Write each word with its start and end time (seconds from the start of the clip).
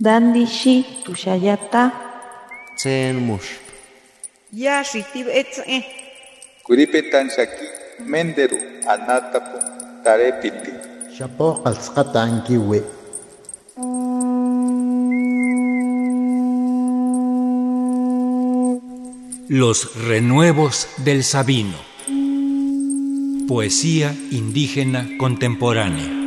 Dandishi 0.00 1.04
tushayata. 1.04 1.92
Tsen 2.76 3.16
mush. 3.22 3.62
Yashi 4.52 5.04
tibetze. 5.12 5.84
Kuripetan 6.66 7.30
shaki 7.30 7.66
menderu 8.10 8.58
anatapu 8.90 9.58
tarepiti. 10.02 10.72
Shapo 11.14 11.62
qalsqata 11.62 12.22
ankiwi. 12.26 12.82
Los 19.48 19.94
renuevos 20.08 20.88
del 21.04 21.22
Sabino. 21.22 21.78
Poesía 23.46 24.12
indígena 24.32 25.06
contemporánea. 25.18 26.23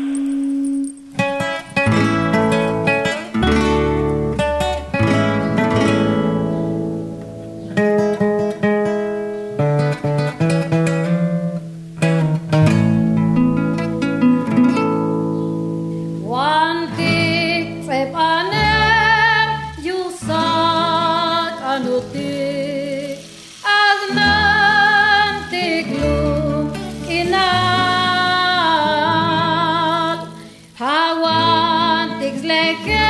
pleacă 32.48 33.08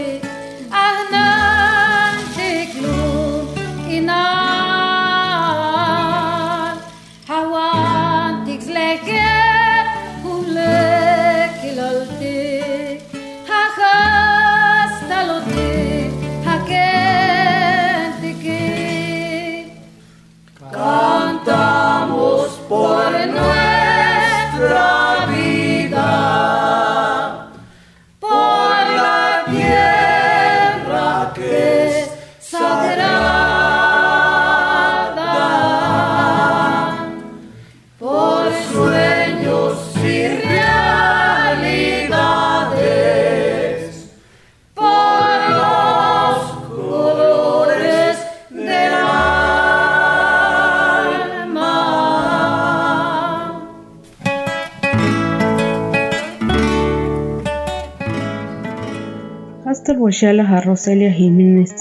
Washala 60.03 60.61
Roselia 60.61 61.11
Jiménez 61.11 61.71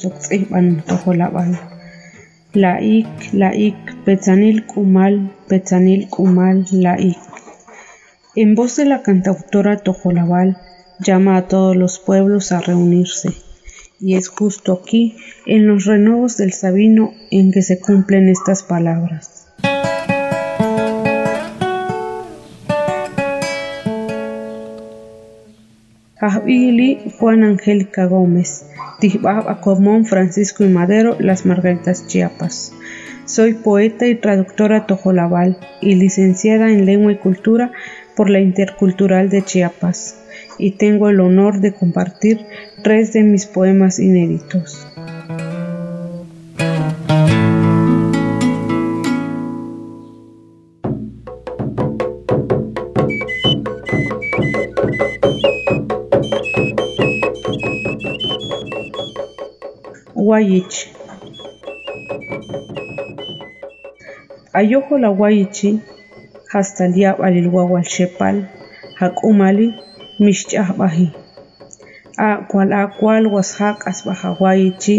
sok 0.00 0.14
tz'ib'an 0.22 0.82
tojolab'al 0.88 1.52
la'ik 2.62 3.12
la'ik 3.40 3.78
Petzanil 4.04 4.58
Kumal 4.66 5.14
Petzanil 5.48 6.08
Kumal 6.14 6.64
la'ik 6.84 7.20
en 8.36 8.54
voz 8.54 8.76
de 8.76 8.84
la 8.84 9.02
cantautora 9.02 9.76
Tojolabal 9.78 10.56
llama 11.00 11.36
a 11.36 11.48
todos 11.48 11.76
los 11.76 11.98
pueblos 11.98 12.52
a 12.52 12.60
reunirse. 12.60 13.30
Y 13.98 14.14
es 14.14 14.28
justo 14.28 14.72
aquí 14.72 15.16
en 15.46 15.66
los 15.66 15.84
renuevos 15.84 16.36
del 16.36 16.52
Sabino 16.52 17.12
en 17.30 17.50
que 17.52 17.62
se 17.62 17.80
cumplen 17.80 18.28
estas 18.28 18.62
palabras 18.62 19.39
Jajbili 26.30 27.00
Juan 27.18 27.42
Angélica 27.42 28.06
Gómez, 28.06 28.64
Acomón 29.24 30.04
Francisco 30.04 30.62
y 30.62 30.68
Madero, 30.68 31.16
Las 31.18 31.44
Margaritas 31.44 32.06
Chiapas. 32.06 32.72
Soy 33.24 33.54
poeta 33.54 34.06
y 34.06 34.14
traductora 34.14 34.86
tojolabal 34.86 35.58
y 35.80 35.96
licenciada 35.96 36.70
en 36.70 36.86
Lengua 36.86 37.12
y 37.12 37.16
Cultura 37.16 37.72
por 38.14 38.30
la 38.30 38.38
Intercultural 38.38 39.28
de 39.28 39.42
Chiapas 39.42 40.22
y 40.56 40.72
tengo 40.72 41.08
el 41.08 41.18
honor 41.18 41.60
de 41.60 41.72
compartir 41.72 42.46
tres 42.84 43.12
de 43.12 43.24
mis 43.24 43.46
poemas 43.46 43.98
inéditos. 43.98 44.86
Huayichi. 60.30 60.86
Ayohol 64.58 65.04
ahuayichi 65.08 65.70
jastaliab 66.52 67.18
alilwawal 67.26 67.82
xepal 67.94 68.36
jak'umali 69.00 69.66
mixch'ajb'aji. 70.24 71.06
A' 72.26 72.46
cual 72.50 72.70
a' 72.80 72.86
cual 72.98 73.24
was 73.34 73.50
jak'as 73.58 73.98
b'ajawayichi 74.06 74.96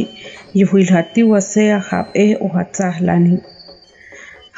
yuwilajti 0.59 1.21
wasea 1.31 1.77
jab'ej 1.89 2.31
o 2.43 2.47
jatzajlani. 2.55 3.35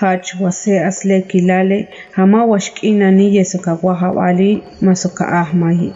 Jach 0.02 0.28
waseas 0.44 0.98
le 1.10 1.18
kilale 1.30 1.80
jama 2.18 2.40
waxk'inani 2.52 3.26
yesokawajab'ali 3.38 4.52
masoka'ajmayi. 4.86 5.90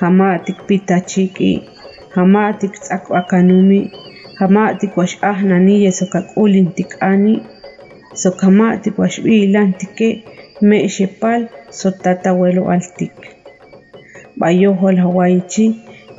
Jama 0.00 0.28
tikpitachik'i 0.44 1.52
chiki, 2.12 2.20
hama'tik 2.20 2.72
tz'ak'akanumi 2.82 3.80
hama'tik 4.40 4.92
wax'ajnaniye 4.96 5.90
sokak'ulin 5.98 6.68
tik'ani 6.76 7.34
sokama'tik 8.22 8.94
waxb'ilan 8.98 9.70
tike 9.80 10.08
me'xepal 10.68 11.40
sotatawelo 11.70 12.62
altik. 12.74 13.16
B'ayojol 14.38 14.96
hawaichi 15.04 15.66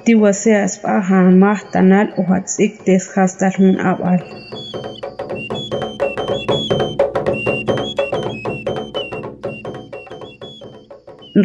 tiwase 0.06 0.52
asb'a 0.66 0.96
jamaj 1.10 1.60
tanal 1.74 2.08
o 2.20 2.22
jatz'ik 2.30 2.74
tes 2.86 3.04
jastal 3.16 3.54
jun 3.58 3.78
ab'al. 3.92 4.22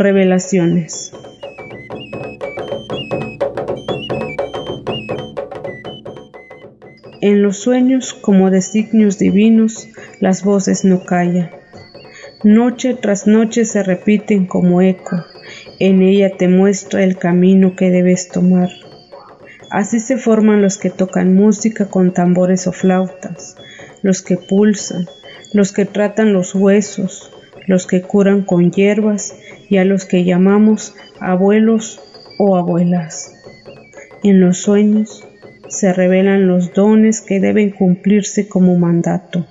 Revelaciones 0.05 1.18
En 7.29 7.43
los 7.43 7.59
sueños, 7.59 8.15
como 8.15 8.51
designios 8.51 9.19
divinos, 9.19 9.91
las 10.19 10.45
voces 10.45 10.87
no 10.87 11.05
callan. 11.05 11.51
Noche 12.43 12.95
tras 12.95 13.27
noche 13.27 13.67
se 13.67 13.83
repiten 13.83 14.47
como 14.47 14.81
eco. 14.81 15.27
En 15.79 16.01
ella 16.01 16.39
te 16.39 16.49
muestra 16.49 17.05
el 17.05 17.19
camino 17.19 17.77
que 17.77 17.91
debes 17.91 18.31
tomar. 18.31 18.71
Así 19.71 20.01
se 20.01 20.17
forman 20.17 20.63
los 20.63 20.79
que 20.79 20.89
tocan 20.89 21.35
música 21.35 21.91
con 21.91 22.15
tambores 22.15 22.67
o 22.67 22.73
flautas, 22.73 23.59
los 24.01 24.23
que 24.23 24.39
pulsan, 24.39 25.07
los 25.53 25.73
que 25.73 25.85
tratan 25.85 26.33
los 26.33 26.55
huesos, 26.55 27.31
los 27.67 27.87
que 27.87 28.01
curan 28.01 28.41
con 28.41 28.71
hierbas 28.73 29.35
y 29.69 29.77
a 29.77 29.85
los 29.85 30.07
que 30.07 30.25
llamamos 30.25 30.95
abuelos 31.21 32.01
o 32.39 32.57
abuelas. 32.57 33.35
En 34.23 34.41
los 34.41 34.63
sueños, 34.63 35.28
se 35.69 35.93
revelan 35.93 36.47
los 36.47 36.73
dones 36.73 37.21
que 37.21 37.41
deben 37.41 37.71
cumplirse 37.71 38.49
como 38.49 38.77
mandato. 38.77 39.47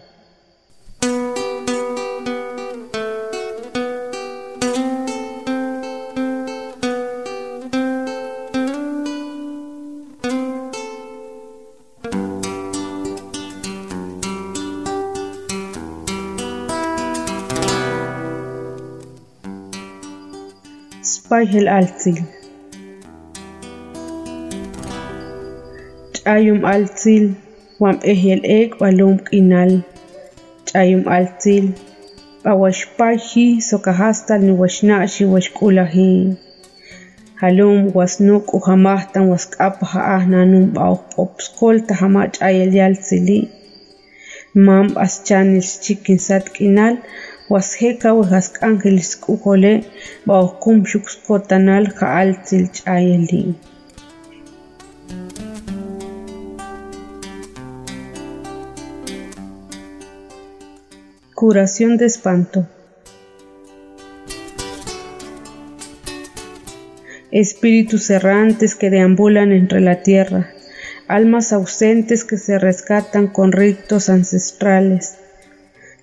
Spiegel 21.03 21.67
Alzig 21.67 22.36
Cayum 26.27 26.61
altzil 26.73 27.25
huam 27.79 27.97
ejel 28.11 28.41
ek 28.59 28.69
walum 28.81 29.15
quinal. 29.27 29.69
Cayum 30.69 31.03
altzil 31.17 31.65
pawaxpaji 32.43 33.45
socajastal 33.67 34.41
niwashna'xi 34.47 35.23
waxk'ulaji. 35.33 36.11
Jalum 37.39 37.77
wasnuk 37.97 38.45
uhamahtan 38.57 39.25
wask'apa 39.31 39.85
ja'aj 39.93 40.23
nanum 40.33 40.65
b'awj 40.75 40.99
p'opskolta 41.13 41.93
jama' 42.01 42.27
ch'ayel 42.35 42.71
yaltzili. 42.79 43.39
Mam 44.65 44.87
aschanil 45.05 45.63
xchikin 45.71 46.19
sat 46.27 46.45
k'inal 46.55 46.95
wasjeka 47.51 48.09
wijask'anjil 48.19 48.97
sk'ujole 49.11 49.73
b'awjkum 50.27 50.77
xukskotanal 50.91 51.85
ja'altzil 51.99 52.63
ch'ayeli. 52.75 53.43
Curación 61.39 61.97
de 61.97 62.07
espanto. 62.07 62.65
Espíritus 67.29 68.09
errantes 68.09 68.73
que 68.73 68.89
deambulan 68.89 69.51
entre 69.51 69.79
la 69.79 70.01
tierra, 70.01 70.49
almas 71.07 71.53
ausentes 71.53 72.23
que 72.23 72.37
se 72.37 72.57
rescatan 72.57 73.27
con 73.27 73.51
ritos 73.51 74.09
ancestrales. 74.09 75.19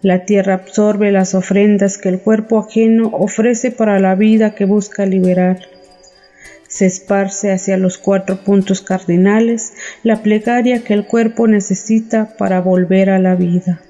La 0.03 0.25
tierra 0.25 0.55
absorbe 0.55 1.11
las 1.11 1.35
ofrendas 1.35 1.99
que 1.99 2.11
el 2.11 2.21
cuerpo 2.21 2.61
ajeno 2.61 3.11
ofrece 3.13 3.73
para 3.73 3.99
la 3.99 4.15
vida 4.15 4.55
que 4.55 4.67
busca 4.67 5.05
liberar. 5.05 5.59
Se 6.69 6.87
esparce 6.87 7.51
hacia 7.51 7.77
los 7.77 7.99
cuatro 7.99 8.45
puntos 8.45 8.83
cardinales 8.83 9.73
la 10.05 10.23
plegaria 10.23 10.85
que 10.85 10.95
el 10.95 11.09
cuerpo 11.09 11.49
necesita 11.49 12.37
para 12.37 12.61
volver 12.61 13.11
a 13.11 13.19
la 13.19 13.35
vida. 13.35 13.83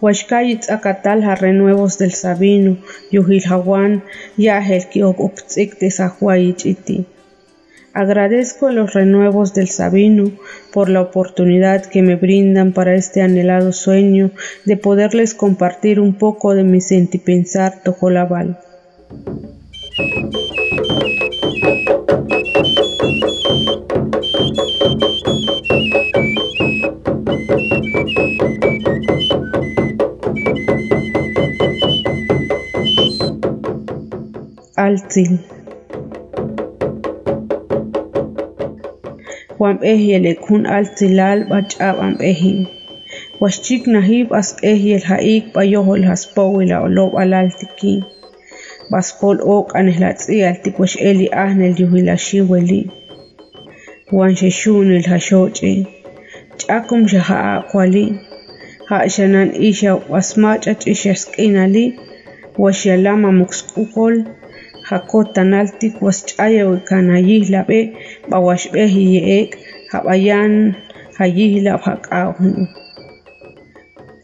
Huaxcayitz 0.00 0.70
acatalja 0.70 1.34
renuevos 1.34 1.96
del 1.96 2.12
Sabino, 2.12 2.76
Yuhilhawan, 3.10 4.02
Yahel 4.36 4.86
Kiokuptzik 4.90 5.78
de 5.78 5.90
Sahuayichiti. 5.90 7.06
Agradezco 7.94 8.66
a 8.66 8.72
los 8.72 8.92
renuevos 8.92 9.54
del 9.54 9.68
Sabino 9.68 10.30
por 10.70 10.90
la 10.90 11.00
oportunidad 11.00 11.86
que 11.86 12.02
me 12.02 12.16
brindan 12.16 12.74
para 12.74 12.94
este 12.94 13.22
anhelado 13.22 13.72
sueño 13.72 14.32
de 14.66 14.76
poderles 14.76 15.32
compartir 15.32 15.98
un 15.98 16.12
poco 16.12 16.54
de 16.54 16.62
mi 16.62 16.82
sentipensar 16.82 17.82
tojolabal. 17.82 18.58
Althil. 34.86 35.32
Wam'ehyelekjun 39.60 40.62
altzilal 40.76 41.38
bach'ab 41.50 41.96
am'ejin. 42.06 42.58
Waxchik 43.42 43.82
najib 43.94 44.28
as 44.40 44.48
ehyel 44.72 45.02
ja'ik 45.08 45.44
payojol 45.54 46.02
jaspowi 46.08 46.68
la 46.70 46.76
olob 46.86 47.12
alaltikin. 47.22 48.00
Baspol 48.90 49.36
ok 49.56 49.66
anejlatzial 49.78 50.56
tikwex'eli 50.62 51.26
ahnel 51.44 51.74
yujilaxiweli. 51.80 52.80
Wan 54.16 54.32
xexunil 54.40 55.02
jaxoch'i. 55.10 55.74
Ch'akum 56.60 57.02
xaja'a 57.12 57.54
kuali. 57.70 58.06
Ja'xanan 58.90 59.48
ixa 59.68 59.92
wasmach'a 60.12 60.72
ch'ixask'inali. 60.80 61.86
Waxyalama 62.62 63.30
muksk'ukol. 63.40 64.14
Jacob 64.88 65.26
Tanaltic 65.34 65.94
wasch'ayaj 66.04 66.70
kanayij 66.88 67.44
lab'ej 67.54 67.86
p'awaxb'ej 68.28 68.92
ye'ek 69.14 69.50
jab'ayan 69.90 70.52
jayij 71.16 71.54
lab' 71.66 71.84
jak'awjn 71.86 72.54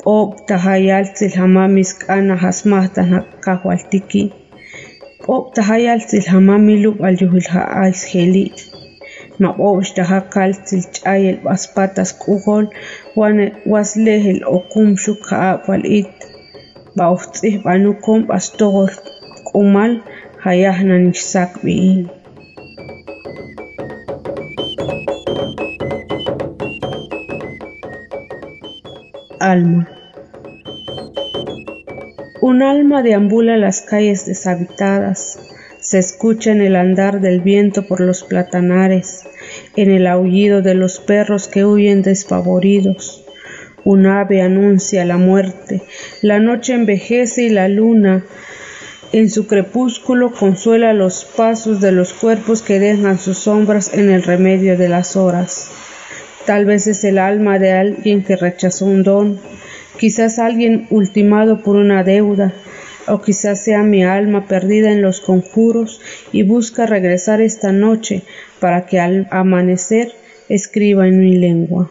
p'oob' 0.01 0.33
tajayal 0.49 1.05
tziljaman 1.15 1.71
misk'ana 1.77 2.35
jasmaj 2.43 2.87
taj 2.95 3.09
nakajwaltiki 3.13 4.23
p'oob' 5.23 5.51
tajayal 5.57 6.01
tziljaman 6.09 6.61
milup' 6.69 7.03
alyujil 7.09 7.47
ja'al 7.55 7.93
sjelii' 8.03 8.55
maq'o'x 9.43 9.89
tajakal 9.97 10.51
tzilch'ayel 10.67 11.37
b'aspatas 11.45 12.11
k'ujol 12.23 12.65
was 13.73 13.91
lej 14.05 14.23
el 14.33 14.41
oqum 14.57 14.89
xuk 15.03 15.21
ja'ab' 15.31 15.67
wal'iit 15.69 16.15
b'aojtz'ij 16.97 17.55
b'anukom 17.65 18.21
b'astoj 18.29 18.91
k'umal 19.49 19.93
hayahna 20.45 20.99
alma. 29.41 29.89
Un 32.41 32.63
alma 32.63 33.03
deambula 33.03 33.57
las 33.57 33.83
calles 33.83 34.27
deshabitadas. 34.27 35.39
Se 35.81 35.99
escucha 35.99 36.53
en 36.53 36.61
el 36.61 36.77
andar 36.77 37.21
del 37.21 37.41
viento 37.41 37.87
por 37.87 38.01
los 38.01 38.23
platanares 38.23 39.25
en 39.77 39.91
el 39.91 40.07
aullido 40.07 40.63
de 40.63 40.75
los 40.75 40.99
perros 40.99 41.49
que 41.49 41.65
huyen 41.65 42.03
despavoridos. 42.03 43.25
Un 43.85 44.07
ave 44.07 44.43
anuncia 44.43 45.05
la 45.05 45.17
muerte. 45.17 45.83
La 46.21 46.39
noche 46.39 46.75
envejece 46.75 47.45
y 47.45 47.49
la 47.49 47.69
luna 47.69 48.25
en 49.13 49.29
su 49.29 49.47
crepúsculo 49.47 50.33
consuela 50.33 50.95
los 50.95 51.27
pasos 51.27 51.81
de 51.81 51.93
los 51.93 52.15
cuerpos 52.15 52.63
que 52.63 52.79
dejan 52.79 53.19
sus 53.19 53.39
sombras 53.39 53.93
en 53.93 54.11
el 54.11 54.23
remedio 54.23 54.79
de 54.79 54.89
las 54.89 55.17
horas. 55.17 55.71
Tal 56.47 56.65
vez 56.65 56.87
es 56.87 57.05
el 57.05 57.19
alma 57.19 57.59
de 57.59 57.73
alguien 57.73 58.25
que 58.25 58.37
rechazó 58.37 58.87
un 58.87 59.03
don, 59.03 59.39
quizás 59.99 60.39
alguien 60.39 60.87
ultimado 60.89 61.63
por 61.63 61.77
una 61.77 62.03
deuda, 62.03 62.55
o 63.07 63.21
quizás 63.21 63.63
sea 63.63 63.83
mi 63.83 64.03
alma 64.03 64.47
perdida 64.47 64.91
en 64.91 65.03
los 65.03 65.21
conjuros 65.21 66.01
y 66.33 66.45
busca 66.45 66.87
regresar 66.87 67.43
esta 67.43 67.71
noche 67.71 68.23
para 68.61 68.87
que 68.87 68.99
al 68.99 69.29
amanecer 69.31 70.13
escriba 70.49 71.07
en 71.07 71.21
mi 71.21 71.37
lengua. 71.37 71.91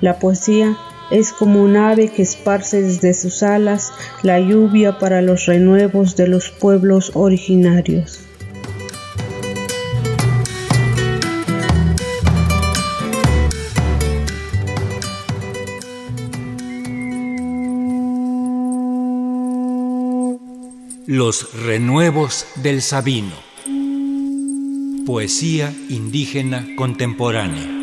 La 0.00 0.18
poesía 0.18 0.78
es 1.10 1.32
como 1.32 1.62
un 1.62 1.76
ave 1.76 2.08
que 2.08 2.22
esparce 2.22 2.80
desde 2.80 3.12
sus 3.12 3.42
alas 3.42 3.92
la 4.22 4.40
lluvia 4.40 4.98
para 4.98 5.20
los 5.20 5.46
renuevos 5.46 6.16
de 6.16 6.28
los 6.28 6.50
pueblos 6.50 7.12
originarios. 7.14 8.20
Los 21.06 21.52
renuevos 21.64 22.46
del 22.62 22.80
Sabino. 22.80 23.34
Poesía 25.04 25.74
indígena 25.88 26.64
contemporánea. 26.76 27.79